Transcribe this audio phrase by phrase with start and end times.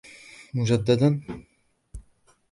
[0.53, 1.19] مجدداً.